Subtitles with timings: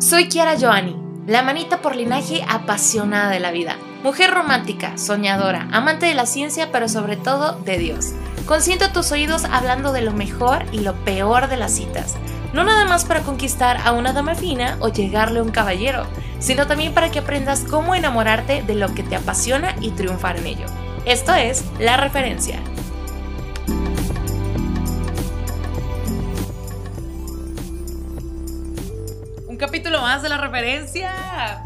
[0.00, 6.06] Soy Kiara Joani, la manita por linaje apasionada de la vida, mujer romántica, soñadora, amante
[6.06, 8.12] de la ciencia, pero sobre todo de Dios.
[8.46, 12.14] Consiento tus oídos hablando de lo mejor y lo peor de las citas.
[12.52, 16.06] No nada más para conquistar a una dama fina o llegarle a un caballero,
[16.38, 20.46] sino también para que aprendas cómo enamorarte de lo que te apasiona y triunfar en
[20.46, 20.66] ello.
[21.06, 22.60] Esto es La Referencia.
[29.88, 31.62] Capítulo más de La Referencia.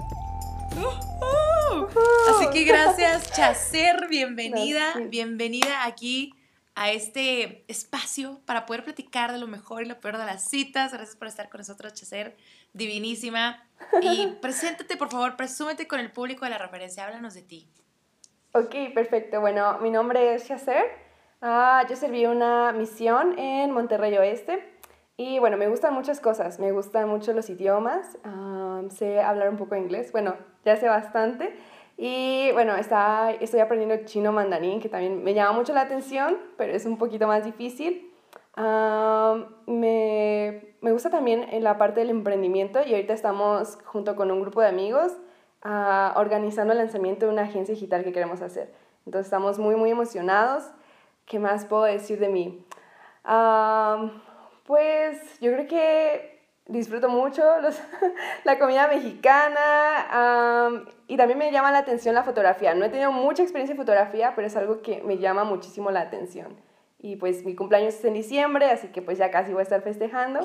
[2.31, 6.33] Así que gracias, Chacer, bienvenida, bienvenida aquí
[6.77, 10.93] a este espacio para poder platicar de lo mejor y lo peor de las citas.
[10.93, 12.37] Gracias por estar con nosotros, Chacer,
[12.73, 13.61] divinísima.
[14.03, 17.69] Y preséntate, por favor, presúmete con el público de la referencia, háblanos de ti.
[18.53, 19.41] Ok, perfecto.
[19.41, 20.85] Bueno, mi nombre es Chacer.
[21.41, 24.72] Ah, yo serví una misión en Monterrey Oeste.
[25.17, 26.59] Y bueno, me gustan muchas cosas.
[26.59, 28.19] Me gustan mucho los idiomas.
[28.25, 30.13] Ah, sé hablar un poco inglés.
[30.13, 31.55] Bueno, ya sé bastante.
[31.97, 36.73] Y bueno, está, estoy aprendiendo chino mandarín, que también me llama mucho la atención, pero
[36.73, 38.11] es un poquito más difícil.
[39.67, 44.41] me, me, gusta también en la parte del emprendimiento y ahorita estamos junto con un
[44.41, 45.13] grupo de amigos
[45.65, 48.73] uh, organizando el lanzamiento de una agencia digital que queremos hacer.
[49.07, 50.65] Entonces estamos muy, muy emocionados.
[51.27, 52.67] ¿Qué más puedo decir de mí?
[54.73, 57.43] Pues yo creo que disfruto mucho
[58.45, 62.75] la comida mexicana y también me llama la atención la fotografía.
[62.75, 66.01] No he tenido mucha experiencia en fotografía, pero es algo que me llama muchísimo la
[66.01, 66.57] atención.
[66.99, 69.83] Y pues mi cumpleaños es en diciembre, así que pues ya casi voy a estar
[69.83, 70.41] festejando.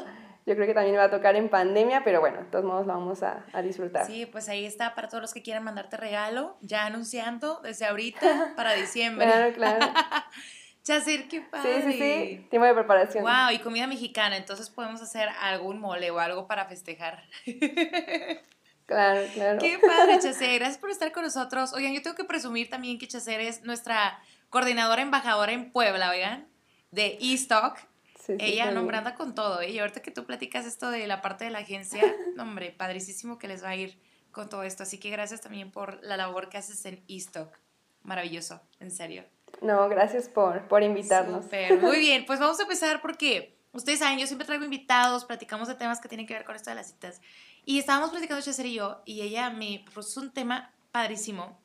[0.45, 2.86] Yo creo que también me va a tocar en pandemia, pero bueno, de todos modos
[2.86, 4.08] lo vamos a, a disfrutar.
[4.08, 8.52] Sí, pues ahí está para todos los que quieran mandarte regalo, ya anunciando desde ahorita
[8.58, 9.25] para diciembre.
[9.25, 9.86] claro, claro.
[10.88, 11.82] Chacer, qué padre.
[11.82, 12.48] Sí, sí, sí.
[12.50, 13.22] Tiempo de preparación.
[13.22, 17.24] Wow, y comida mexicana, entonces podemos hacer algún mole o algo para festejar.
[18.86, 19.60] Claro, claro.
[19.60, 20.60] Qué padre, Chacer.
[20.60, 21.74] Gracias por estar con nosotros.
[21.74, 24.18] Oigan, yo tengo que presumir también que Chacer es nuestra
[24.50, 26.47] coordinadora embajadora en Puebla, oigan,
[26.92, 27.80] de eStock.
[28.16, 29.72] Sí, sí, Ella nombrando con todo, ¿eh?
[29.72, 32.02] Y ahorita que tú platicas esto de la parte de la agencia,
[32.40, 34.00] hombre, padricísimo que les va a ir
[34.31, 34.84] con todo esto.
[34.84, 37.59] Así que gracias también por la labor que haces en eStock.
[38.03, 39.26] Maravilloso, en serio.
[39.62, 41.45] No, gracias por, por invitarnos.
[41.81, 45.75] Muy bien, pues vamos a empezar porque ustedes saben, yo siempre traigo invitados, platicamos de
[45.75, 47.22] temas que tienen que ver con esto de las citas.
[47.66, 51.59] Y estábamos platicando Chacer y yo, y ella me puso un tema padrísimo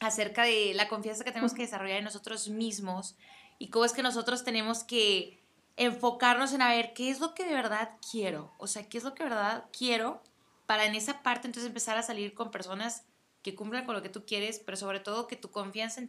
[0.00, 3.16] acerca de la confianza que tenemos que desarrollar en nosotros mismos
[3.58, 5.38] y cómo es que nosotros tenemos que
[5.76, 9.04] enfocarnos en a ver qué es lo que de verdad quiero, o sea, qué es
[9.04, 10.22] lo que de verdad quiero
[10.66, 13.04] para en esa parte entonces empezar a salir con personas
[13.42, 16.08] que cumplan con lo que tú quieres, pero sobre todo que tu confianza en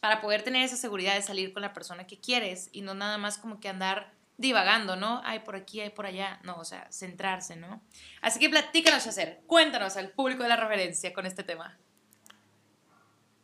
[0.00, 3.18] para poder tener esa seguridad de salir con la persona que quieres y no nada
[3.18, 5.20] más como que andar divagando, ¿no?
[5.24, 6.38] Hay por aquí, hay por allá.
[6.44, 7.80] No, o sea, centrarse, ¿no?
[8.22, 9.40] Así que platícanos, hacer.
[9.46, 11.76] Cuéntanos al público de la referencia con este tema.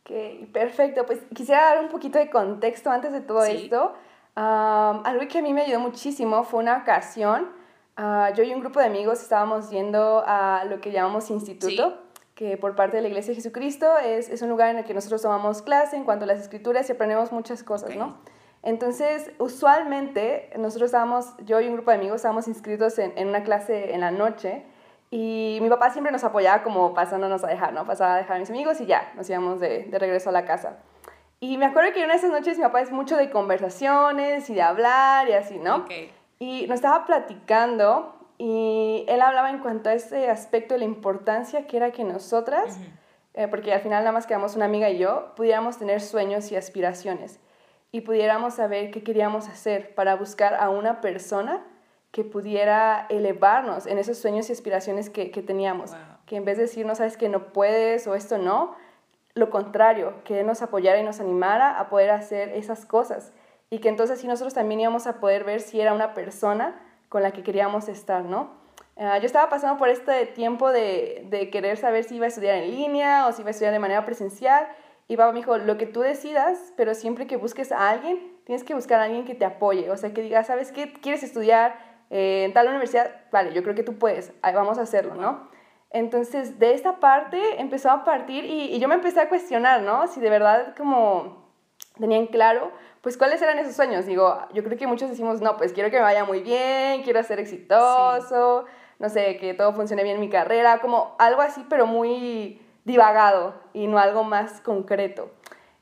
[0.03, 1.05] Ok, perfecto.
[1.05, 3.97] Pues quisiera dar un poquito de contexto antes de todo esto.
[4.37, 7.51] algo que a mí me ayudó muchísimo fue una ocasión.
[7.97, 12.04] Ah, yo y un grupo de amigos estábamos yendo a lo que llamamos instituto
[12.35, 14.95] que por parte de la Iglesia de Jesucristo es, es, un lugar en el que
[14.95, 18.19] nosotros tomamos clase en cuanto a las escrituras y aprendemos muchas cosas, ¿no?
[18.63, 23.45] Entonces, usualmente, nosotros estábamos, yo y un grupo de amigos estábamos inscritos en, en, una
[23.45, 24.65] clase en la noche
[25.11, 27.87] y mi papá siempre nos apoyaba como pasándonos a dejar, ¿no?
[27.87, 30.45] Pasaba a dejar a mis amigos y ya, nos íbamos de, de regreso a la
[30.45, 30.79] casa.
[31.41, 34.55] Y me acuerdo que una de esas noches mi papá es mucho de conversaciones y
[34.55, 35.85] de hablar y así, ¿no?
[36.39, 41.67] Y nos estaba platicando y él hablaba en cuanto a ese aspecto de la importancia
[41.67, 42.79] que era que nosotras,
[43.33, 46.57] eh, porque al final nada más quedamos una amiga y yo, pudiéramos tener sueños y
[46.57, 47.41] aspiraciones
[47.91, 51.65] y pudiéramos saber qué queríamos hacer para buscar a una persona
[52.11, 55.93] que pudiera elevarnos en esos sueños y aspiraciones que, que teníamos.
[56.27, 58.77] Que en vez de decir, no sabes que no puedes o esto no,
[59.33, 63.33] lo contrario, que nos apoyara y nos animara a poder hacer esas cosas.
[63.71, 66.79] Y que entonces sí nosotros también íbamos a poder ver si era una persona
[67.15, 68.51] con la que queríamos estar, ¿no?
[68.97, 72.57] Ah, yo estaba pasando por este tiempo de, de, querer saber si iba a estudiar
[72.57, 74.67] en línea o si iba a estudiar de manera presencial.
[75.07, 78.65] Y papá me dijo, lo que tú decidas, pero siempre que busques a alguien, tienes
[78.65, 79.93] que buscar a alguien que te apoye.
[79.93, 80.93] O sea, que diga, ¿sabes qué?
[80.93, 81.79] ¿Quieres estudiar
[82.11, 83.13] eh, en tal universidad?
[83.31, 85.49] Vale, yo creo que tú puedes, Ahí vamos a hacerlo, ¿no?
[85.91, 90.09] Entonces, de esta parte empezó a partir y, y yo me empecé a cuestionar, ¿no?
[90.09, 91.44] Si de verdad como
[91.99, 92.73] tenían claro
[93.05, 94.07] pues cuáles eran esos sueños.
[94.07, 97.23] Digo, yo creo que muchos decimos, no, pues quiero que me vaya muy bien, quiero
[97.23, 98.65] ser exitoso,
[98.99, 103.55] no sé, que todo funcione bien en mi carrera, como algo así, pero muy divagado
[103.75, 105.31] y no algo más concreto.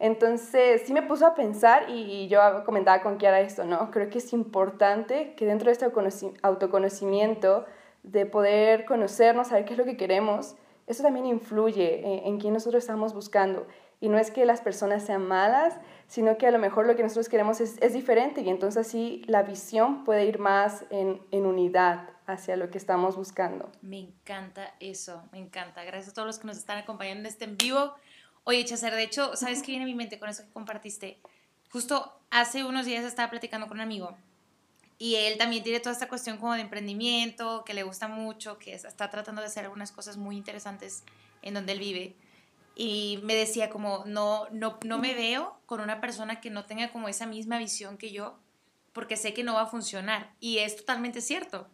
[0.00, 3.92] Entonces, sí me puso a pensar y, yo comentaba con Kiara esto, ¿no?
[3.92, 5.86] Creo que es importante que dentro de este
[6.42, 7.66] autoconocimiento
[8.02, 10.56] de poder conocernos, saber qué es lo que queremos,
[10.88, 13.64] eso también influye en, en quién nosotros estamos buscando.
[14.02, 15.76] Y no es que las personas sean malas,
[16.08, 19.22] sino que a lo mejor lo que nosotros queremos es, es diferente y entonces así
[19.28, 23.70] la visión puede ir más en, en, unidad hacia lo que estamos buscando.
[23.80, 25.84] Me encanta eso, me encanta.
[25.84, 27.94] Gracias a todos los que nos están acompañando en este en vivo.
[28.42, 31.20] Oye, Chacer, de hecho, ¿sabes qué viene a mi mente con eso que compartiste?
[31.70, 34.16] Justo hace unos días estaba platicando con un amigo
[34.98, 38.74] y él también tiene toda esta cuestión como de emprendimiento, que le gusta mucho, que
[38.74, 41.04] está tratando de hacer algunas cosas muy interesantes
[41.42, 42.16] en donde él vive
[42.74, 46.90] y me decía como, no, no, no me veo con una persona que no tenga
[46.92, 48.38] como esa misma visión que yo,
[48.92, 50.34] porque sé que no va a funcionar.
[50.40, 51.68] Y es totalmente cierto.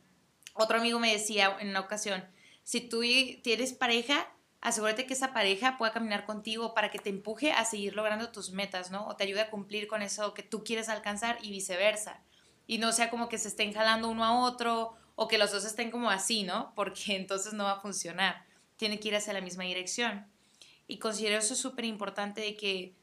[0.54, 2.24] Otro amigo me decía en una ocasión,
[2.64, 3.02] si tú
[3.42, 4.28] tienes pareja,
[4.60, 8.50] asegúrate que esa pareja pueda caminar contigo para que te empuje a seguir logrando tus
[8.50, 9.06] metas, ¿no?
[9.06, 12.20] O te ayude a cumplir con eso que tú quieres alcanzar y viceversa.
[12.66, 15.64] Y no sea como que se estén jalando uno a otro o que los dos
[15.64, 16.72] estén como así, ¿no?
[16.76, 18.44] Porque entonces no va a funcionar.
[18.76, 20.26] Tiene que ir hacia la misma dirección.
[20.88, 22.94] Y considero eso súper importante de que,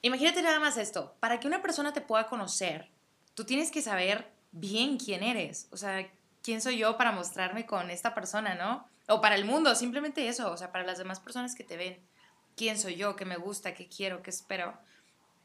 [0.00, 2.90] imagínate nada más esto, para que una persona te pueda conocer,
[3.34, 6.10] tú tienes que saber bien quién eres, o sea,
[6.42, 8.88] quién soy yo para mostrarme con esta persona, ¿no?
[9.06, 11.98] O para el mundo, simplemente eso, o sea, para las demás personas que te ven,
[12.56, 14.72] quién soy yo, qué me gusta, qué quiero, qué espero,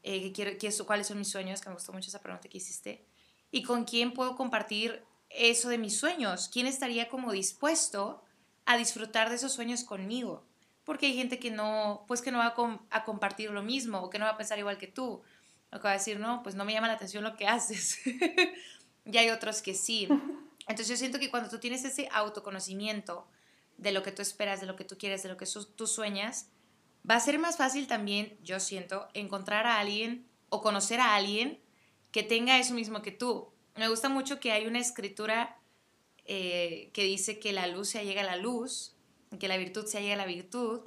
[0.02, 2.56] eh, qué quiero, qué, cuáles son mis sueños, que me gustó mucho esa pregunta que
[2.56, 3.04] hiciste,
[3.50, 8.22] y con quién puedo compartir eso de mis sueños, quién estaría como dispuesto
[8.64, 10.42] a disfrutar de esos sueños conmigo
[10.84, 12.54] porque hay gente que no, pues que no va
[12.90, 15.22] a, compartir lo mismo o que no va a pensar igual que tú.
[15.72, 17.98] O que va a decir, no, pues no me llama la atención lo que haces.
[19.04, 20.08] y hay otros que sí.
[20.68, 23.26] Entonces yo siento que cuando tú tienes ese autoconocimiento
[23.78, 26.48] de lo que tú esperas, de lo que tú quieres, de lo que tú sueñas,
[27.08, 31.60] va a ser más fácil también, yo siento, encontrar a alguien o conocer a alguien
[32.12, 33.50] que tenga eso mismo que tú.
[33.74, 35.58] Me gusta mucho que hay una escritura
[36.26, 38.93] eh, que dice que la luz se llega a la luz
[39.38, 40.80] que la virtud se llega a la virtud.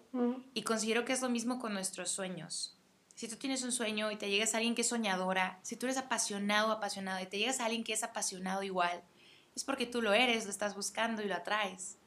[0.54, 2.78] Y considero que es lo mismo con nuestros sueños.
[3.16, 5.88] Si tú tienes un sueño y te llegas a alguien que es soñadora, si tú
[5.88, 9.02] eres apasionado apasionado y te llegas a alguien que es apasionado igual,
[9.56, 11.98] es porque tú lo eres, lo estás buscando y lo atraes.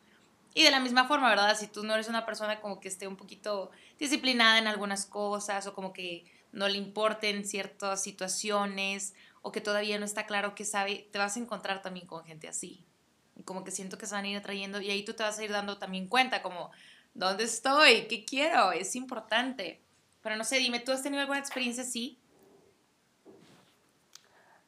[0.55, 1.57] Y de la misma forma, ¿verdad?
[1.59, 5.67] Si tú no eres una persona como que esté un poquito disciplinada en algunas cosas
[5.67, 10.65] o como que no le importen ciertas situaciones o que todavía no está claro qué
[10.65, 12.85] sabe, te vas a encontrar también con gente así
[13.45, 15.45] como que siento que se van a ir atrayendo y ahí tú te vas a
[15.45, 16.71] ir dando también cuenta como,
[17.15, 18.07] ¿dónde estoy?
[18.09, 18.73] ¿Qué quiero?
[18.73, 19.83] Es importante.
[20.23, 22.19] Pero no sé, dime, ¿tú has tenido alguna experiencia así?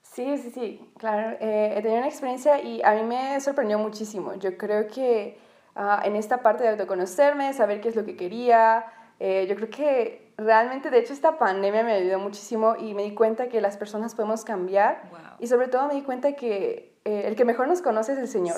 [0.02, 1.38] Sí, sí, sí, claro.
[1.40, 4.34] Eh, he tenido una experiencia y a mí me sorprendió muchísimo.
[4.34, 5.38] Yo creo que
[5.74, 8.84] ah, en esta parte de autoconocerme, saber qué es lo que quería,
[9.18, 13.14] eh, yo creo que realmente, de hecho, esta pandemia me ayudó muchísimo y me di
[13.14, 15.02] cuenta que las personas podemos cambiar.
[15.38, 18.28] Y sobre todo me di cuenta que eh, el que mejor nos conoce es el
[18.28, 18.56] Señor.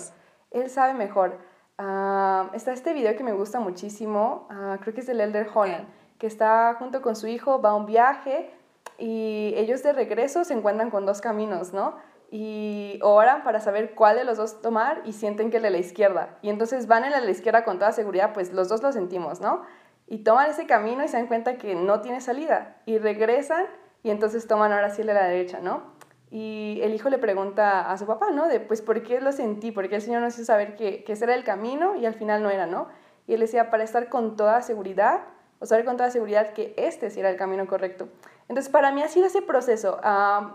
[0.50, 1.38] Él sabe mejor.
[1.78, 5.88] Ah, está este video que me gusta muchísimo, ah, creo que es del Elder Holland,
[6.18, 8.50] que está junto con su hijo, va a un viaje
[8.96, 11.96] y ellos de regreso se encuentran con dos caminos, ¿no?
[12.30, 15.78] Y oran para saber cuál de los dos tomar y sienten que el de la
[15.78, 16.38] izquierda.
[16.42, 18.92] Y entonces van en la de la izquierda con toda seguridad, pues los dos lo
[18.92, 19.62] sentimos, ¿no?
[20.06, 22.76] Y toman ese camino y se dan cuenta que no tiene salida.
[22.86, 23.66] Y regresan
[24.02, 25.94] y entonces toman ahora sí de la derecha, ¿no?
[26.30, 28.48] Y el hijo le pregunta a su papá, ¿no?
[28.48, 29.70] De, pues, ¿por qué lo sentí?
[29.70, 32.42] Porque el Señor nos hizo saber que, que ese era el camino y al final
[32.42, 32.88] no era, ¿no?
[33.26, 35.20] Y él decía, para estar con toda seguridad,
[35.60, 38.08] o saber con toda seguridad que este sí era el camino correcto.
[38.48, 40.00] Entonces, para mí ha sido ese proceso.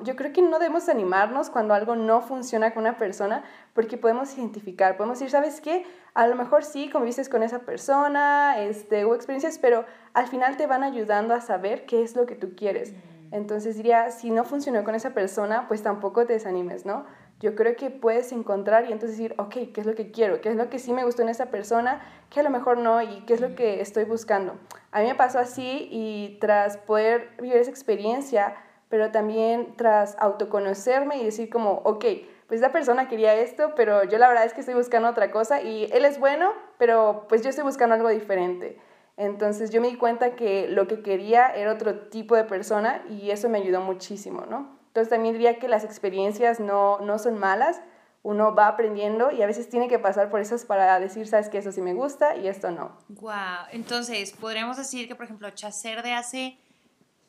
[0.03, 3.43] yo creo que no debemos animarnos cuando algo no funciona con una persona,
[3.74, 5.86] porque podemos identificar, podemos decir, ¿sabes qué?
[6.13, 10.67] A lo mejor sí conviviste con esa persona, este, hubo experiencias, pero al final te
[10.67, 12.93] van ayudando a saber qué es lo que tú quieres.
[13.31, 17.05] Entonces diría, si no funcionó con esa persona, pues tampoco te desanimes, ¿no?
[17.39, 20.41] Yo creo que puedes encontrar y entonces decir, ok, ¿qué es lo que quiero?
[20.41, 22.01] ¿Qué es lo que sí me gustó en esa persona?
[22.29, 23.01] ¿Qué a lo mejor no?
[23.01, 24.55] ¿Y qué es lo que estoy buscando?
[24.91, 28.55] A mí me pasó así y tras poder vivir esa experiencia,
[28.89, 32.03] pero también tras autoconocerme y decir como, ok,
[32.48, 35.62] pues esa persona quería esto, pero yo la verdad es que estoy buscando otra cosa
[35.62, 38.77] y él es bueno, pero pues yo estoy buscando algo diferente.
[39.15, 43.31] Entonces yo me di cuenta que lo que quería era otro tipo de persona y
[43.31, 44.78] eso me ayudó muchísimo, ¿no?
[44.89, 47.79] Entonces también diría que las experiencias no, no son malas,
[48.24, 51.60] uno va aprendiendo y a veces tiene que pasar por esas para decir, sabes que
[51.60, 52.98] eso sí me gusta y esto no.
[53.08, 56.58] Wow, entonces podríamos decir que, por ejemplo, Chacer de hace,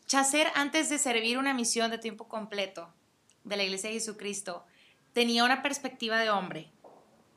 [0.07, 2.89] Chacer antes de servir una misión de tiempo completo
[3.45, 4.65] de la Iglesia de Jesucristo,
[5.13, 6.73] tenía una perspectiva de hombre.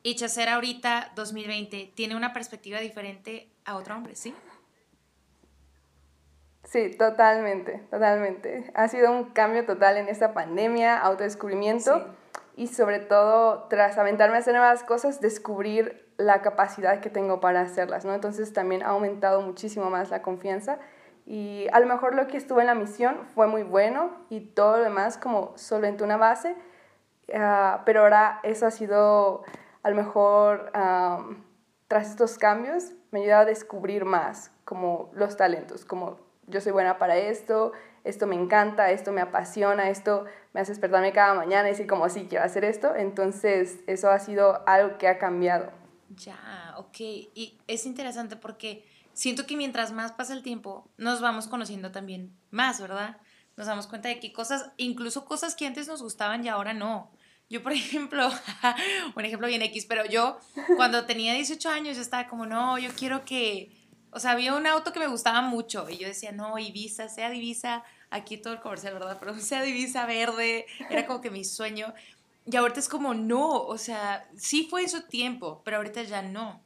[0.02, 4.34] Y Chacer ahorita, 2020, tiene una perspectiva diferente a otro hombre, ¿sí?
[6.64, 8.70] Sí, totalmente, totalmente.
[8.74, 12.14] Ha sido un cambio total en esta pandemia, autodescubrimiento.
[12.56, 17.60] y sobre todo tras aventarme a hacer nuevas cosas, descubrir la capacidad que tengo para
[17.60, 18.14] hacerlas, ¿no?
[18.14, 20.78] Entonces también ha aumentado muchísimo más la confianza
[21.26, 24.76] y a lo mejor lo que estuve en la misión fue muy bueno y todo
[24.76, 26.54] lo demás como solventó una base,
[27.34, 29.42] ah, pero ahora eso ha sido
[29.82, 30.70] a lo mejor
[31.88, 36.72] tras estos cambios me ha ayudado a descubrir más como los talentos, como yo soy
[36.72, 37.72] buena para esto,
[38.04, 42.08] esto me encanta, esto me apasiona, esto me hace despertarme cada mañana y decir como
[42.08, 42.94] sí, quiero hacer esto.
[42.94, 45.72] Entonces, eso ha sido algo que ha cambiado.
[46.10, 47.00] Ya, ok.
[47.00, 48.84] Y es interesante porque
[49.14, 53.16] siento que mientras más pasa el tiempo, nos vamos conociendo también más, ¿verdad?
[53.56, 57.10] Nos damos cuenta de que cosas, incluso cosas que antes nos gustaban y ahora no.
[57.48, 58.28] Yo, por ejemplo,
[59.16, 60.38] un ejemplo bien X, pero yo
[60.76, 63.83] cuando tenía 18 años yo estaba como, no, yo quiero que,
[64.14, 67.34] o sea, había un auto que me gustaba mucho y yo decía, no, Ibiza, sea
[67.34, 69.16] Ibiza, aquí todo el comercial, ¿verdad?
[69.18, 71.92] Pero sea divisa verde, era como que mi sueño.
[72.46, 76.22] Y ahorita es como, no, o sea, sí fue en su tiempo, pero ahorita ya
[76.22, 76.62] no.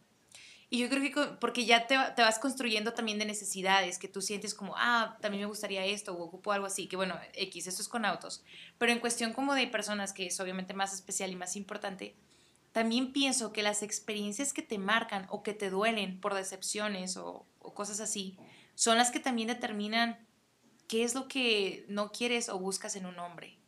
[0.70, 4.20] Y yo creo que porque ya te, te, vas construyendo también de necesidades, que tú
[4.20, 7.80] sientes como, ah, también me gustaría esto, o ocupo algo así, que bueno, X, eso
[7.80, 8.44] es con autos.
[8.76, 12.14] Pero en cuestión como de personas, que es obviamente más especial y más importante,
[12.78, 17.44] también pienso que las experiencias que te marcan o que te duelen por decepciones o,
[17.74, 18.38] cosas así,
[18.76, 20.24] son las que también determinan
[20.86, 23.58] qué es lo que no quieres o buscas en un hombre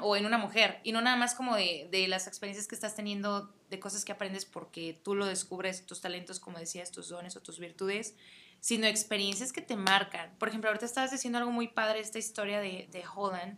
[0.00, 0.80] o en una mujer.
[0.82, 4.10] Y no nada más como de, de, las experiencias que estás teniendo, de cosas que
[4.10, 8.16] aprendes porque tú lo descubres, tus talentos, como decías, tus dones o tus virtudes,
[8.58, 10.36] sino experiencias que te marcan.
[10.40, 13.56] Por ejemplo, ahorita estabas diciendo algo muy padre, esta historia de, de Holland,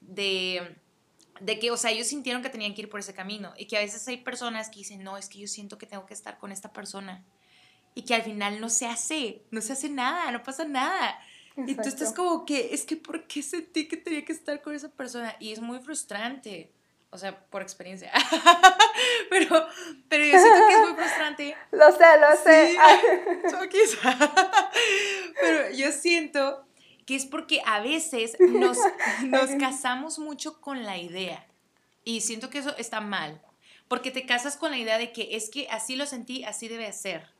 [0.00, 0.76] de,
[1.40, 3.76] de que, o sea, ellos sintieron que tenían que ir por ese camino y que
[3.76, 6.38] a veces hay personas que dicen, no, es que yo siento que tengo que estar
[6.38, 7.24] con esta persona
[7.94, 11.18] y que al final no se hace, no se hace nada, no pasa nada.
[11.66, 14.74] Y tú estás como que, es que ¿por qué sentí que tenía que estar con
[14.74, 15.34] esa persona?
[15.40, 16.72] Y es muy frustrante.
[17.10, 18.12] O sea, por experiencia.
[19.30, 19.66] pero,
[20.08, 21.56] pero yo siento que es muy frustrante.
[21.72, 22.76] Lo sé, lo sé.
[25.40, 26.67] pero yo siento
[27.08, 28.76] que es porque a veces nos,
[29.22, 31.46] nos casamos mucho con la idea.
[32.04, 33.40] Y siento que eso está mal.
[33.88, 36.92] Porque te casas con la idea de que es que así lo sentí, así debe
[36.92, 37.32] ser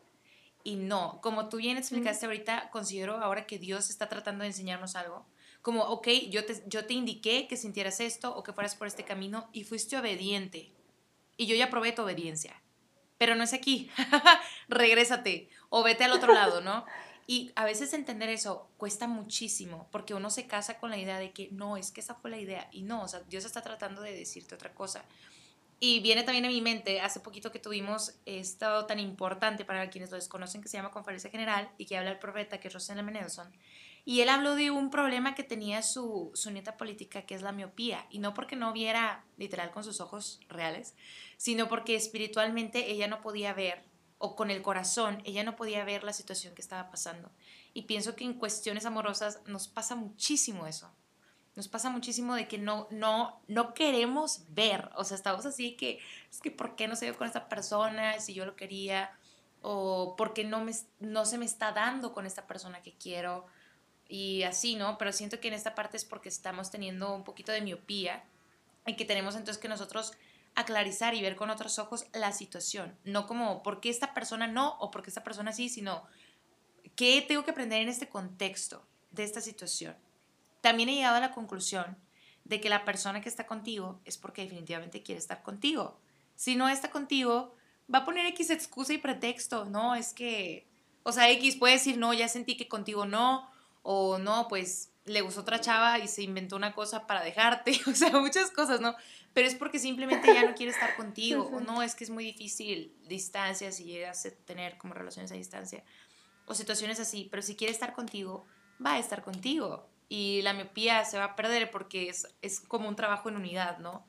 [0.65, 1.21] y no.
[1.21, 5.27] Como tú bien explicaste ahorita, considero ahora que Dios está tratando de enseñarnos algo.
[5.61, 9.05] Como, ok, yo te, yo te indiqué que sintieras esto o que fueras por este
[9.05, 10.73] camino y fuiste obediente.
[11.37, 12.63] Y yo ya probé tu obediencia.
[13.19, 13.91] Pero no es aquí.
[14.69, 16.87] Regrésate o vete al otro lado, ¿no?
[17.31, 21.33] Y a veces entender eso cuesta muchísimo porque uno se casa con la idea de
[21.33, 22.71] que no, es que esa fue la idea.
[22.73, 25.05] Y no, o sea, Dios está tratando de decirte otra cosa.
[25.79, 30.11] Y viene también a mi mente, hace poquito que tuvimos esto tan importante para quienes
[30.11, 33.03] lo desconocen, que se llama Conferencia General, y que habla el profeta, que es Rosana
[33.03, 33.53] Menelson.
[34.07, 37.53] Y él habló de un problema que tenía su, su nieta política, que es la
[37.53, 38.07] miopía.
[38.09, 40.95] Y no porque no viera literal con sus ojos reales,
[41.37, 43.85] sino porque espiritualmente ella no podía ver,
[44.19, 47.31] o con el corazón, ella no podía ver la situación que estaba pasando.
[47.73, 50.91] Y pienso que en cuestiones amorosas nos pasa muchísimo eso.
[51.55, 56.01] Nos pasa muchísimo de que no, no, no queremos ver, o sea, estamos así que,
[56.31, 59.11] es que ¿por qué no se dio con esta persona si yo lo quería?
[59.61, 63.47] O ¿por qué no, me, no se me está dando con esta persona que quiero?
[64.09, 64.99] Y así, ¿no?
[64.99, 68.25] Pero siento que en esta parte es porque estamos teniendo un poquito de miopía
[68.87, 70.13] y que tenemos entonces que nosotros
[70.59, 72.99] aclarizar y ver con otros ojos la situación.
[73.05, 76.05] No como por qué esta persona no o por qué esta persona sí, sino
[76.97, 79.97] qué tengo que aprender en este contexto de esta situación.
[80.61, 81.97] También he llegado a la conclusión
[82.45, 86.01] de que la persona que está contigo es porque definitivamente quiere estar contigo.
[86.35, 87.55] Si no está contigo,
[87.93, 89.65] va a poner X excusa y pretexto.
[89.65, 90.67] No, es que,
[91.05, 93.49] o sea, X puede decir, no, ya sentí que contigo no,
[93.83, 97.95] o no, pues le gustó otra chava y se inventó una cosa para dejarte, o
[97.95, 98.97] sea, muchas cosas, ¿no?
[99.35, 102.25] Pero es porque simplemente ya no quiere estar contigo, o no, es que es muy
[102.25, 105.85] difícil distancia si llegas a tener como relaciones a distancia,
[106.47, 108.47] o situaciones así, pero si quiere estar contigo,
[108.85, 112.89] va a estar contigo y la miopía se va a perder porque es, es como
[112.89, 114.07] un trabajo en unidad, ¿no?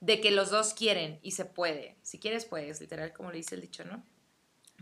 [0.00, 1.98] De que los dos quieren y se puede.
[2.02, 4.02] Si quieres, puedes, literal, como le dice el dicho, ¿no?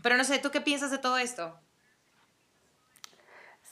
[0.01, 1.59] Pero no sé, ¿tú qué piensas de todo esto?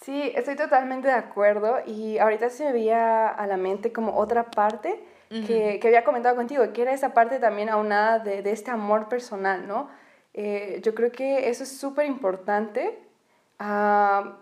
[0.02, 4.52] Sí, estoy totalmente de acuerdo y ahorita se me veía a la mente como otra
[4.52, 8.72] parte que, que, había comentado contigo, que era esa parte también aunada de, de este
[8.72, 9.90] amor personal, ¿no?
[10.38, 13.00] Eh, yo creo que eso es súper importante.
[13.60, 14.36] Uh,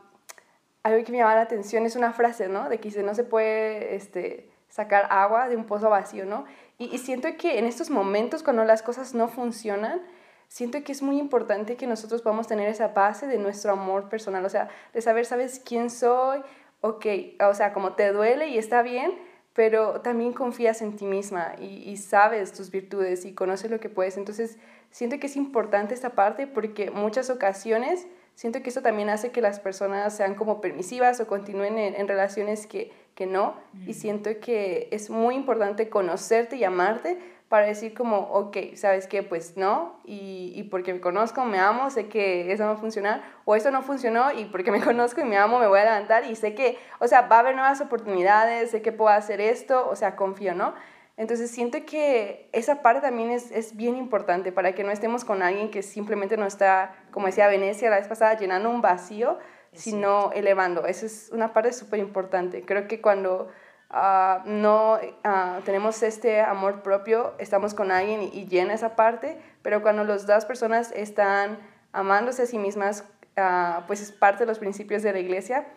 [0.81, 2.67] algo que me llama la atención es una frase, ¿no?
[2.67, 6.45] De que dice, no se puede este, sacar agua de un pozo vacío, ¿no?
[6.79, 10.01] Y, siento que en estos momentos, cuando las cosas no funcionan,
[10.47, 14.43] siento que es muy importante que nosotros podamos tener esa base de nuestro amor personal,
[14.43, 16.41] o sea, de saber, ¿sabes quién soy?
[16.81, 17.05] Ok,
[17.47, 19.13] o sea, como te duele y está bien,
[19.53, 23.89] pero también confías en ti misma y, y sabes tus virtudes y conoces lo que
[23.89, 24.17] puedes.
[24.17, 24.57] Entonces,
[24.89, 29.41] siento que es importante esta parte porque muchas ocasiones siento que eso también hace que
[29.41, 33.55] las personas sean como permisivas o continúen en, relaciones que, que no.
[33.85, 37.19] Y siento que es muy importante conocerte y amarte
[37.53, 39.21] para decir como, ok, ¿sabes qué?
[39.21, 42.79] Pues no, y, y, porque me conozco, me amo, sé que eso no va a
[42.79, 45.83] funcionar, o eso no funcionó, y porque me conozco y me amo, me voy a
[45.83, 49.39] levantar y sé que, o sea, va a haber nuevas oportunidades, sé que puedo hacer
[49.39, 50.73] esto, o sea, confío, ¿no?
[51.15, 55.43] Entonces siento que esa parte también es, es bien importante para que no estemos con
[55.43, 59.37] alguien que simplemente no está, como decía Venecia la vez pasada, llenando un vacío,
[59.73, 60.87] sino elevando.
[60.87, 62.65] Esa es una parte súper importante.
[62.65, 63.49] Creo que cuando
[63.95, 69.83] Ah, no ah, tenemos este amor propio, estamos con alguien y, llena esa parte, pero
[69.83, 71.59] cuando las dos personas están
[71.91, 73.05] amándose a sí mismas,
[73.37, 75.67] uh, pues es parte de los principios de la iglesia.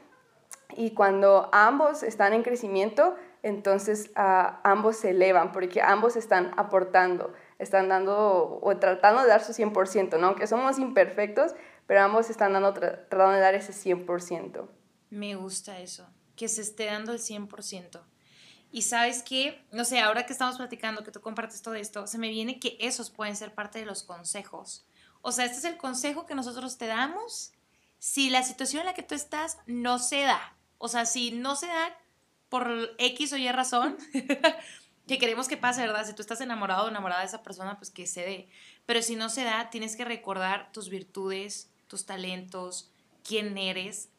[0.78, 7.90] Y cuando ambos están en crecimiento, entonces ambos se elevan, porque ambos están aportando, están
[7.90, 10.28] dando o tratando de dar su 100%, ¿no?
[10.28, 11.54] Aunque somos imperfectos,
[11.86, 14.66] pero ambos están dando, tratando de dar ese 100%.
[15.10, 18.02] Me gusta eso que se esté dando el 100%.
[18.72, 22.18] Y sabes que, no sé, ahora que estamos platicando, que tú compartes todo esto, se
[22.18, 24.84] me viene que esos pueden ser parte de los consejos.
[25.22, 27.52] O sea, este es el consejo que nosotros te damos
[27.98, 30.56] si la situación en la que tú estás no se da.
[30.78, 31.98] O sea, si no se da
[32.48, 33.96] por X o Y razón,
[35.06, 36.06] que queremos que pase, ¿verdad?
[36.06, 38.48] Si tú estás enamorado o enamorada de esa persona, pues que se dé.
[38.84, 42.90] Pero si no se da, tienes que recordar tus virtudes, tus talentos,
[43.24, 44.10] quién eres,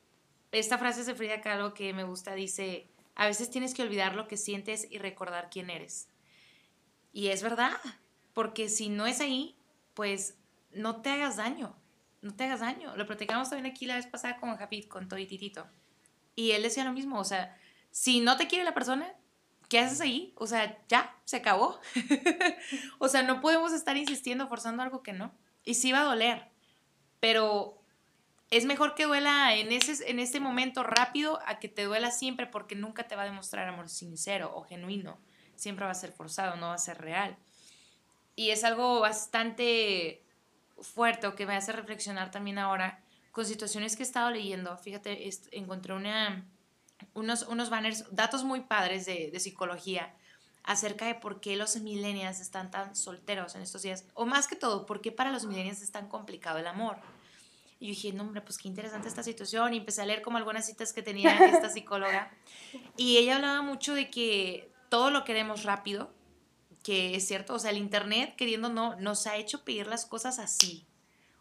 [0.51, 4.27] esta frase de Frida Kahlo que me gusta dice, a veces tienes que olvidar lo
[4.27, 6.09] que sientes y recordar quién eres.
[7.11, 7.71] Y es verdad,
[8.33, 9.55] porque si no es ahí,
[9.93, 10.37] pues
[10.71, 11.75] no te hagas daño,
[12.21, 12.95] no te hagas daño.
[12.95, 15.67] Lo platicamos también aquí la vez pasada con Japit, con Toy Titito.
[16.35, 17.57] Y él decía lo mismo, o sea,
[17.89, 19.11] si no te quiere la persona,
[19.69, 20.33] ¿qué haces ahí?
[20.35, 21.79] O sea, ya, se acabó.
[22.99, 25.33] o sea, no podemos estar insistiendo, forzando algo que no.
[25.65, 26.47] Y sí va a doler,
[27.19, 27.81] pero
[28.49, 32.47] es mejor que duela en, ese, en este momento rápido a que te duela siempre
[32.47, 35.17] porque nunca te va a demostrar amor sincero o genuino.
[35.55, 37.35] Siempre va a ser forzado, no va a ser real.
[38.35, 40.23] Y es algo bastante
[40.79, 44.77] fuerte o que me hace reflexionar también ahora con situaciones que he estado leyendo.
[44.77, 46.45] Fíjate, encontré una,
[47.13, 50.13] unos, unos banners, datos muy padres de, de psicología
[50.63, 54.05] acerca de por qué los millennials están tan solteros en estos días.
[54.13, 56.97] O más que todo, por qué para los millennials es tan complicado el amor.
[57.79, 59.73] Y yo dije, no, hombre, pues qué interesante esta situación.
[59.73, 62.31] Y empecé a leer como algunas citas que tenía esta psicóloga.
[62.95, 66.11] Y ella hablaba mucho de que todo lo queremos rápido,
[66.83, 70.39] que es cierto, o sea, el Internet, queriendo no, nos ha hecho pedir las cosas
[70.39, 70.85] así.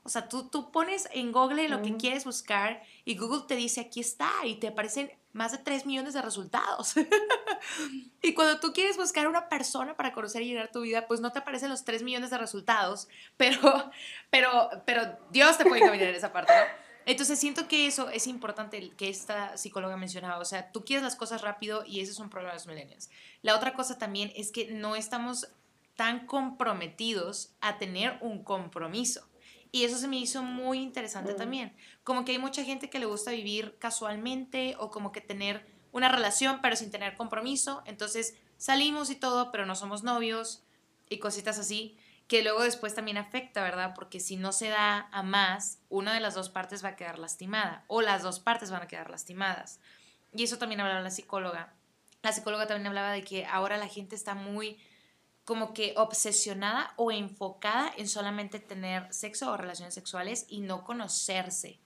[0.07, 3.81] O sea, tú, tú pones en Google lo que quieres buscar y Google te dice,
[3.81, 6.95] aquí está, y te aparecen más de 3 millones de resultados.
[8.23, 11.21] y cuando tú quieres buscar una persona para conocer y llegar a tu vida, pues
[11.21, 13.91] no te aparecen los 3 millones de resultados, pero,
[14.31, 16.87] pero, pero Dios te puede caminar en esa parte, ¿no?
[17.05, 21.17] Entonces siento que eso es importante que esta psicóloga mencionaba, o sea, tú quieres las
[21.17, 23.11] cosas rápido y ese es un problema de los millennials.
[23.43, 25.49] La otra cosa también es que no estamos
[25.97, 29.27] tan comprometidos a tener un compromiso.
[29.73, 31.37] Y eso se me hizo muy interesante mm.
[31.37, 31.77] también.
[32.05, 36.09] Como que hay mucha gente que le gusta vivir casualmente o como que tener una
[36.09, 37.83] relación pero sin tener compromiso.
[37.87, 40.63] Entonces salimos y todo, pero no somos novios
[41.09, 43.93] y cositas así, que luego después también afecta, ¿verdad?
[43.95, 47.19] Porque si no se da a más, una de las dos partes va a quedar
[47.19, 49.81] lastimada o las dos partes van a quedar lastimadas.
[50.35, 51.75] Y eso también hablaba la psicóloga.
[52.23, 54.79] La psicóloga también hablaba de que ahora la gente está muy
[55.47, 61.79] como que obsesionada o enfocada en solamente tener sexo o relaciones sexuales y no conocerse.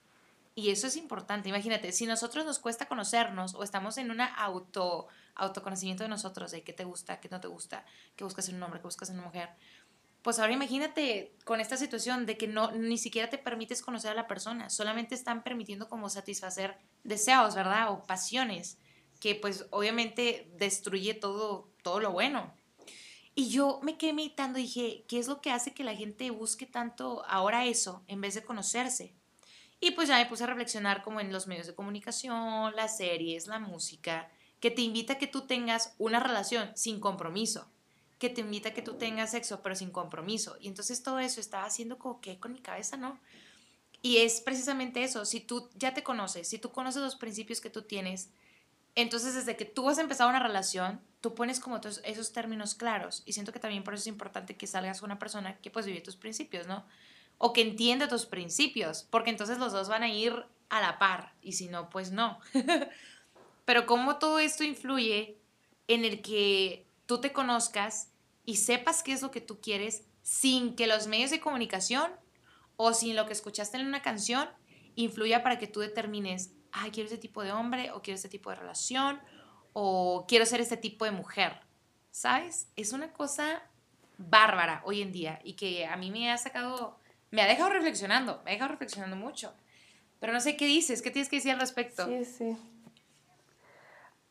[0.55, 1.47] Y eso es importante.
[1.47, 6.63] Imagínate, si nosotros nos cuesta conocernos o estamos en una auto autoconocimiento de nosotros, de
[6.63, 9.19] qué te gusta, qué no te gusta, qué buscas en un hombre, qué buscas en
[9.19, 9.49] una mujer,
[10.23, 14.15] pues ahora imagínate con esta situación de que no ni siquiera te permites conocer a
[14.15, 17.91] la persona, solamente están permitiendo como satisfacer deseos, ¿verdad?
[17.91, 18.77] O pasiones,
[19.19, 22.53] que pues obviamente destruye todo todo lo bueno.
[23.33, 26.29] Y yo me quedé meditando y dije, ¿qué es lo que hace que la gente
[26.31, 29.13] busque tanto ahora eso en vez de conocerse?
[29.79, 33.47] Y pues ya me puse a reflexionar como en los medios de comunicación, las series,
[33.47, 37.67] la música, que te invita a que tú tengas una relación sin compromiso,
[38.19, 40.55] que te invita a que tú tengas sexo pero sin compromiso.
[40.59, 43.19] Y entonces todo eso estaba haciendo como que con mi cabeza, ¿no?
[44.03, 47.69] Y es precisamente eso, si tú ya te conoces, si tú conoces los principios que
[47.69, 48.29] tú tienes,
[48.95, 53.23] entonces desde que tú has empezado una relación, tú pones como todos esos términos claros
[53.25, 55.85] y siento que también por eso es importante que salgas con una persona que pues
[55.85, 56.85] vive tus principios, ¿no?
[57.37, 60.33] O que entienda tus principios, porque entonces los dos van a ir
[60.69, 62.39] a la par y si no, pues no.
[63.65, 65.37] Pero cómo todo esto influye
[65.87, 68.09] en el que tú te conozcas
[68.45, 72.11] y sepas qué es lo que tú quieres sin que los medios de comunicación
[72.77, 74.49] o sin lo que escuchaste en una canción
[74.95, 78.49] influya para que tú determines, ah, quiero este tipo de hombre o quiero este tipo
[78.49, 79.19] de relación
[79.73, 81.59] o quiero ser este tipo de mujer.
[82.11, 82.67] ¿Sabes?
[82.75, 83.63] Es una cosa
[84.17, 86.99] bárbara hoy en día y que a mí me ha sacado,
[87.31, 89.53] me ha dejado reflexionando, me ha dejado reflexionando mucho.
[90.19, 92.05] Pero no sé qué dices, qué tienes que decir al respecto.
[92.05, 92.57] Sí, sí.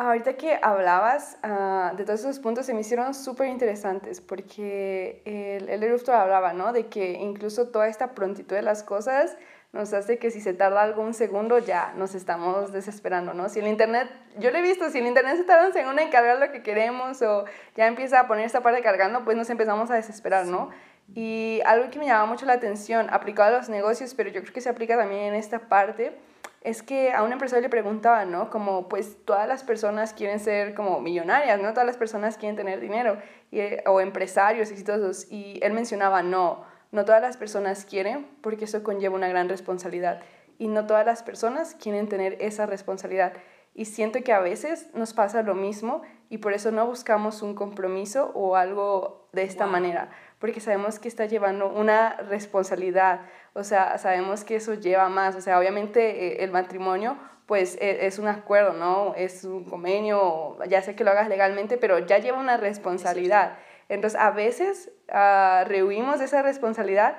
[0.01, 5.69] Ahorita que hablabas ah, de todos esos puntos se me hicieron súper interesantes porque el,
[5.69, 6.73] el erupto hablaba, ¿no?
[6.73, 9.37] De que incluso toda esta prontitud de las cosas
[9.75, 13.51] nos hace que si se tarda algún segundo ya nos estamos desesperando, ¿no?
[13.51, 14.09] Si el internet,
[14.39, 16.63] yo lo he visto, si el internet se tarda un segundo en cargar lo que
[16.63, 17.45] queremos o
[17.77, 20.71] ya empieza a poner esta parte cargando, pues nos empezamos a desesperar, ¿no?
[21.15, 24.55] Y algo que me llama mucho la atención, aplicado a los negocios, pero yo creo
[24.55, 26.17] que se aplica también en esta parte,
[26.61, 28.51] es que a un empresario le preguntaban, ¿no?
[28.51, 31.71] Como, pues todas las personas quieren ser como millonarias, ¿no?
[31.71, 33.17] Todas las personas quieren tener dinero,
[33.51, 38.83] y, o empresarios exitosos, y él mencionaba, no, no todas las personas quieren porque eso
[38.83, 40.21] conlleva una gran responsabilidad
[40.61, 43.33] y no todas las personas quieren tener esa responsabilidad.
[43.75, 47.55] Y siento que a veces nos pasa lo mismo y por eso no buscamos un
[47.55, 53.99] compromiso o algo de esta manera, porque sabemos que está llevando una responsabilidad, o sea,
[53.99, 57.19] sabemos que eso lleva más, o sea, obviamente eh, el matrimonio
[57.51, 59.13] pues e, es un acuerdo, ¿no?
[59.17, 63.59] Es un convenio, ya sé que lo hagas legalmente, pero ya lleva una responsabilidad.
[63.89, 67.17] Entonces, a veces uh, rehuimos esa responsabilidad,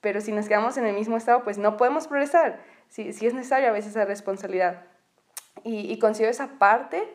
[0.00, 2.58] pero si nos quedamos en el mismo estado, pues no podemos progresar.
[2.88, 4.82] Si, si es necesaria a veces esa responsabilidad.
[5.62, 7.08] Y, y considero esa parte,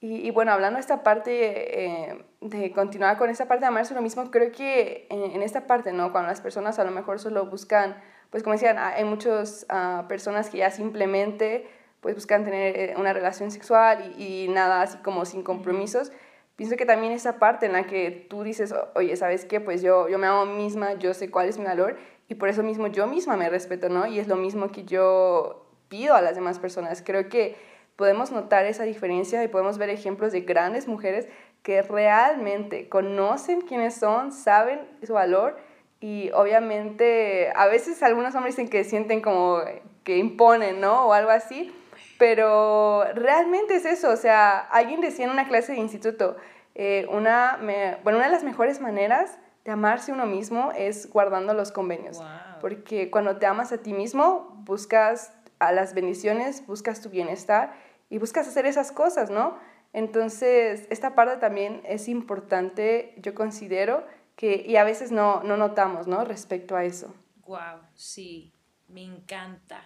[0.00, 4.02] y, bueno, hablando de esta parte, eh, de continuar con esta parte de amarse lo
[4.02, 6.12] mismo, creo que en, esta parte, ¿no?
[6.12, 10.50] Cuando las personas a lo mejor solo buscan, pues como decían, hay muchas uh, personas
[10.50, 11.68] que ya simplemente
[12.00, 16.12] pues buscan tener eh, una relación sexual y, y nada así como sin compromisos
[16.58, 19.60] pienso que también esa parte en la que tú dices, oye, ¿sabes qué?
[19.60, 21.96] Pues yo, yo me amo misma, yo sé cuál es mi valor
[22.28, 24.08] y por eso mismo yo misma me respeto, ¿no?
[24.08, 27.00] Y es lo mismo que yo pido a las demás personas.
[27.06, 27.54] Creo que
[27.98, 31.26] podemos notar esa diferencia y podemos ver ejemplos de grandes mujeres
[31.64, 35.58] que realmente conocen quiénes son, saben su valor
[35.98, 39.62] y obviamente a veces algunos hombres dicen que sienten como
[40.04, 41.06] que imponen, ¿no?
[41.06, 41.74] O algo así,
[42.20, 46.36] pero realmente es eso, o sea, alguien decía en una clase de instituto,
[46.76, 47.58] eh, una,
[48.04, 52.22] bueno, una de las mejores maneras de amarse uno mismo es guardando los convenios,
[52.60, 58.18] porque cuando te amas a ti mismo, buscas a las bendiciones, buscas tu bienestar y
[58.18, 59.58] buscas hacer esas cosas, ¿no?
[59.92, 66.06] Entonces, esta parte también es importante, yo considero, que, y a veces no, no notamos,
[66.06, 66.24] ¿no?
[66.24, 67.14] Respecto a eso.
[67.46, 68.52] Wow, sí,
[68.88, 69.82] me encanta.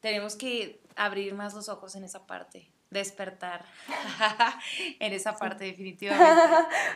[0.00, 3.64] Tenemos que abrir más los ojos en esa parte, despertar
[5.00, 6.42] en esa parte definitivamente.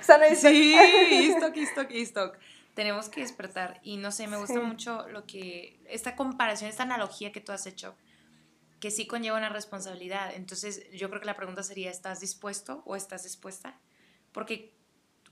[0.36, 0.74] sí,
[1.36, 2.38] stock, stock, stock.
[2.74, 7.30] Tenemos que despertar y no sé, me gusta mucho lo que, esta comparación, esta analogía
[7.30, 7.94] que tú has hecho,
[8.82, 10.34] que sí conlleva una responsabilidad.
[10.34, 13.78] Entonces yo creo que la pregunta sería, ¿estás dispuesto o estás dispuesta?
[14.32, 14.74] Porque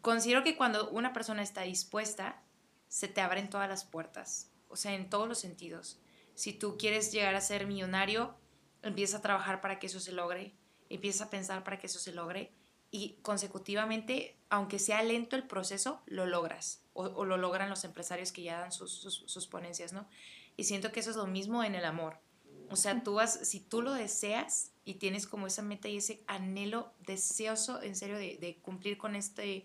[0.02, 2.44] considero que cuando una persona está dispuesta,
[2.86, 5.98] se te abren todas las puertas, o sea, en todos los sentidos.
[6.36, 8.36] Si tú quieres llegar a ser millonario,
[8.82, 10.54] empieza a trabajar para que eso se logre,
[10.88, 12.52] empieza a pensar para que eso se logre
[12.92, 18.44] y consecutivamente, aunque sea lento el proceso, lo logras o, lo logran los empresarios que
[18.44, 20.08] ya dan sus, sus, ponencias, ¿no?
[20.56, 22.20] Y siento que eso es lo mismo en el amor.
[22.70, 26.22] O sea, tú vas, si tú lo deseas y tienes como esa meta y ese
[26.26, 29.64] anhelo deseoso, en serio, de, de cumplir con este,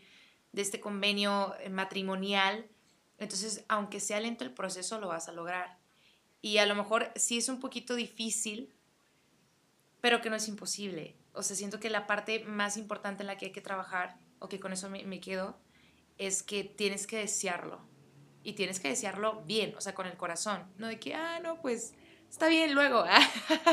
[0.52, 2.68] de este convenio matrimonial,
[3.18, 5.78] entonces, aunque sea lento el proceso, lo vas a lograr.
[6.42, 8.76] Y a lo mejor sí es un poquito difícil
[10.06, 11.16] pero que no es imposible.
[11.34, 14.48] O sea, siento que la parte más importante en la que hay que trabajar, o
[14.48, 15.58] que con eso me, quedo,
[16.20, 17.82] es que tienes que desearlo.
[18.44, 20.72] Y tienes que desearlo bien, o sea, con el corazón.
[20.78, 21.96] No de que, ah, no, pues
[22.36, 23.06] está bien luego.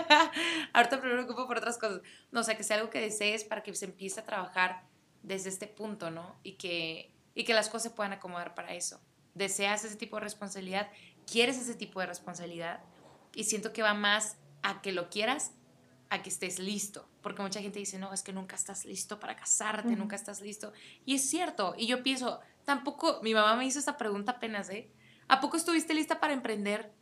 [0.72, 2.00] Ahorita me preocupo por otras cosas.
[2.30, 4.84] No, o sea, que sea algo que desees para que se empiece a trabajar
[5.24, 6.36] desde este punto, ¿no?
[6.44, 9.00] Y que, y que las cosas se puedan acomodar para eso.
[9.34, 10.88] Deseas ese tipo de responsabilidad,
[11.26, 12.78] quieres ese tipo de responsabilidad
[13.34, 15.50] y siento que va más a que lo quieras
[16.10, 17.08] a que estés listo.
[17.20, 20.72] Porque mucha gente dice, no, es que nunca estás listo para casarte, nunca estás listo.
[21.04, 21.74] Y es cierto.
[21.76, 24.88] Y yo pienso, tampoco, mi mamá me hizo esta pregunta apenas, ¿eh?
[25.26, 26.92] ¿A poco estuviste lista para emprender?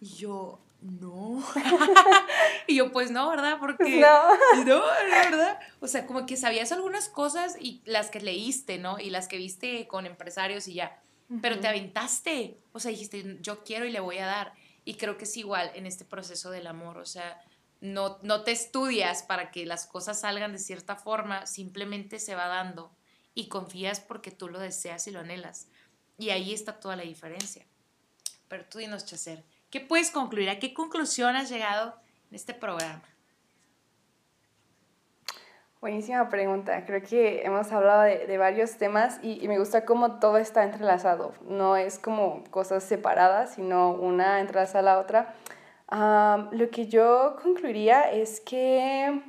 [0.00, 1.42] Y yo, no.
[2.66, 3.58] y yo, pues no, ¿verdad?
[3.58, 4.00] Porque.
[4.00, 4.18] No.
[4.64, 5.58] No, ¿verdad?
[5.80, 8.98] O sea, como que sabías algunas cosas y las que leíste, ¿no?
[8.98, 11.00] Y las que viste con empresarios y ya.
[11.42, 12.58] Pero te aventaste.
[12.72, 14.54] O sea, dijiste, yo quiero y le voy a dar.
[14.84, 16.96] Y creo que es igual en este proceso del amor.
[16.96, 17.38] O sea,
[17.80, 22.46] no, no te estudias para que las cosas salgan de cierta forma, simplemente se va
[22.46, 22.90] dando
[23.34, 25.68] y confías porque tú lo deseas y lo anhelas.
[26.18, 27.66] Y ahí está toda la diferencia.
[28.48, 30.50] Pero tú dinos, Chacer, ¿qué puedes concluir?
[30.50, 31.94] ¿A qué conclusión has llegado
[32.30, 33.02] en este programa?
[35.80, 36.84] Buenísima pregunta.
[36.86, 41.34] Creo que hemos hablado de, varios temas y, me gusta cómo todo está entrelazado.
[41.42, 45.34] No es como cosas separadas, sino una entrelaza a la otra.
[46.50, 49.22] lo que yo concluiría es que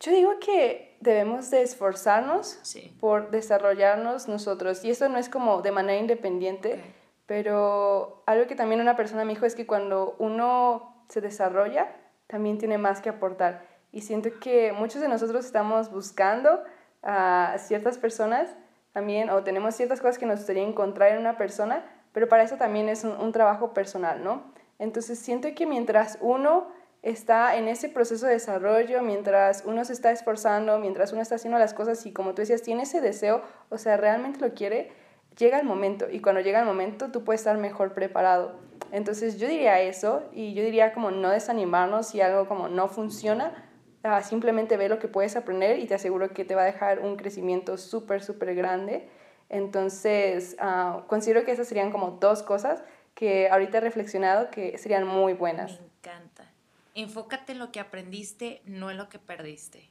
[0.00, 2.58] yo digo que debemos de esforzarnos
[2.98, 4.82] por desarrollarnos nosotros.
[4.86, 6.82] Y eso no es como de manera independiente,
[7.30, 11.86] pero algo que también una persona me dijo es que cuando uno se desarrolla,
[12.26, 13.64] también tiene más que aportar.
[13.92, 16.60] Y siento que muchos de nosotros estamos buscando
[17.04, 18.56] a ciertas personas
[18.92, 22.56] también, o tenemos ciertas cosas que nos gustaría encontrar en una persona, pero para eso
[22.56, 24.52] también es un, trabajo personal, ¿no?
[24.80, 26.66] Entonces siento que mientras uno
[27.02, 31.60] está en ese proceso de desarrollo, mientras uno se está esforzando, mientras uno está haciendo
[31.60, 34.90] las cosas y como tú decías, tiene ese deseo, o sea, realmente lo quiere,
[35.38, 38.52] llega el momento y cuando llega el momento tú puedes estar mejor preparado.
[38.92, 43.70] Entonces yo diría eso y yo diría como no desanimarnos si algo como no funciona,
[44.02, 47.00] Ah, simplemente ve lo que puedes aprender y te aseguro que te va a dejar
[47.00, 49.10] un crecimiento súper, súper grande.
[49.50, 52.82] Entonces, uh, considero que esas serían como dos cosas
[53.14, 55.80] que ahorita he reflexionado que serían muy buenas.
[55.80, 56.50] Me encanta.
[56.94, 59.90] Enfócate en lo que aprendiste, no en lo que perdiste.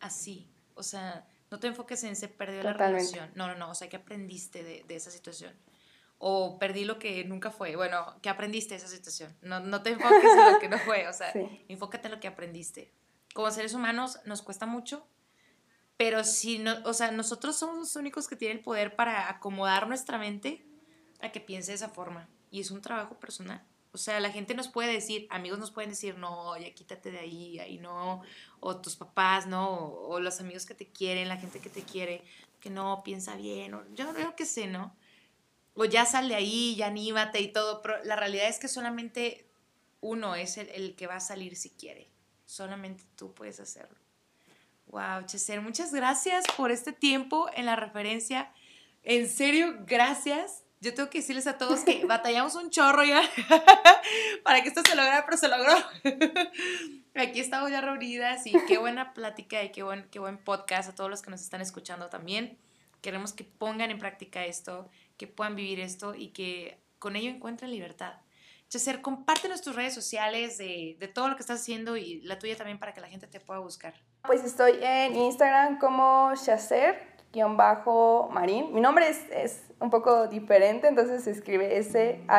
[0.00, 0.48] Así.
[0.74, 3.30] O sea, no te enfoques en se perdió la relación.
[3.34, 3.70] No, no, no.
[3.70, 5.54] O sea, ¿qué aprendiste de, de, esa situación?
[6.18, 7.76] O perdí lo que nunca fue.
[7.76, 9.36] Bueno, ¿qué aprendiste de esa situación?
[9.42, 11.08] No, no te enfoques en lo que no fue.
[11.08, 11.32] O sea,
[11.68, 12.92] enfócate en lo que aprendiste
[13.34, 15.06] como seres humanos nos cuesta mucho,
[15.96, 19.86] pero si no, o sea, nosotros somos los únicos que tienen el poder para acomodar
[19.86, 20.64] nuestra mente
[21.20, 22.28] a que piense de esa forma.
[22.50, 23.62] Y es un trabajo personal.
[23.92, 27.18] O sea, la gente nos puede decir, amigos nos pueden decir, no, ya quítate de
[27.18, 28.22] ahí, ahí no,
[28.60, 32.22] o tus papás, no, o, los amigos que te quieren, la gente que te quiere,
[32.60, 34.94] que no, piensa bien, o yo creo que sé, ¿no?
[35.74, 39.46] O ya sal de ahí, ya anímate y todo, pero la realidad es que solamente
[40.00, 42.08] uno es el, el que va a salir si quiere.
[42.46, 43.96] Solamente tú puedes hacerlo.
[44.86, 48.52] Wow, Cheser, muchas gracias por este tiempo en la referencia.
[49.02, 50.64] En serio, gracias.
[50.82, 53.20] Yo tengo que decirles a todos que batallamos un chorro ya
[54.44, 55.74] para que esto se lograra, pero se logró.
[57.14, 60.94] Aquí estamos ya reunidas y qué buena plática y qué buen, qué buen podcast a
[60.94, 62.56] todos los que nos están escuchando también.
[63.02, 64.88] Queremos que pongan en práctica esto,
[65.18, 68.14] que puedan vivir esto y que con ello encuentren libertad.
[68.70, 72.56] Chacer, compártenos tus redes sociales de, de, todo lo que estás haciendo y la tuya
[72.56, 73.94] también para que la gente te pueda buscar.
[74.22, 76.32] Pues estoy en Instagram como
[77.32, 78.74] Chacer-Marín.
[78.74, 82.30] Mi nombre es, es, un poco diferente, entonces se escribe S-H-A-Z-E-R.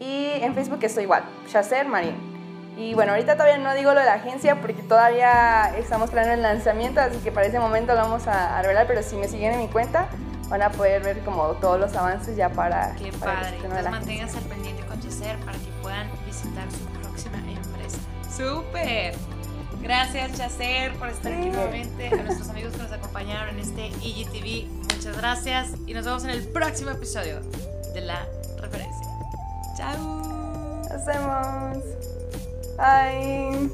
[0.00, 2.16] Y en Facebook estoy igual, Chacer Marín.
[2.76, 6.54] Y bueno, ahorita todavía no digo lo de la agencia porque todavía estamos planeando el
[6.54, 9.52] lanzamiento, así que para ese momento lo vamos a, a revelar, pero si me siguen
[9.52, 10.08] en mi cuenta,
[10.48, 12.94] van a poder ver como todos los avances ya para...
[12.96, 13.56] Qué padre.
[13.56, 17.98] Entonces manténganse al pendiente con Chacer para que puedan visitar su próxima empresa.
[18.28, 19.14] ¡Súper!
[19.84, 22.08] Gracias, Chacer, por estar aquí nuevamente.
[22.08, 25.72] A nuestros amigos que nos acompañaron en este IGTV, muchas gracias.
[25.86, 27.40] Y nos vemos en el próximo episodio
[27.92, 28.26] de La
[28.62, 29.06] Referencia.
[29.76, 29.98] Chao.
[30.88, 31.84] Nos vemos.
[32.78, 33.70] Bye.